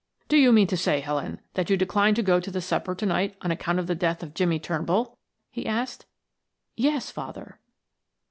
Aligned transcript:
"Do 0.27 0.35
you 0.35 0.51
mean 0.51 0.65
to 0.65 0.75
say, 0.77 0.99
Helen, 0.99 1.41
that 1.53 1.69
you 1.69 1.77
decline 1.77 2.15
to 2.15 2.23
go 2.23 2.39
to 2.39 2.49
the 2.49 2.59
supper 2.59 2.95
to 2.95 3.05
night 3.05 3.37
on 3.41 3.51
account 3.51 3.77
of 3.77 3.85
the 3.85 3.93
death 3.93 4.23
of 4.23 4.33
Jimmie 4.33 4.57
'Turnbull?" 4.57 5.15
he 5.51 5.67
asked. 5.67 6.07
"Yes, 6.75 7.11
father." 7.11 7.59